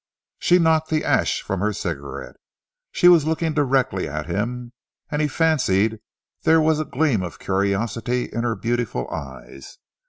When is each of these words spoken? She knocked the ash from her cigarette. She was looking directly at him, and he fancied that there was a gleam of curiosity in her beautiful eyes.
She 0.39 0.57
knocked 0.57 0.89
the 0.89 1.05
ash 1.05 1.43
from 1.43 1.59
her 1.59 1.71
cigarette. 1.71 2.37
She 2.91 3.07
was 3.07 3.27
looking 3.27 3.53
directly 3.53 4.09
at 4.09 4.25
him, 4.25 4.73
and 5.11 5.21
he 5.21 5.27
fancied 5.27 5.91
that 5.91 5.99
there 6.41 6.59
was 6.59 6.79
a 6.79 6.85
gleam 6.85 7.21
of 7.21 7.37
curiosity 7.37 8.23
in 8.23 8.41
her 8.41 8.55
beautiful 8.55 9.07
eyes. 9.11 9.77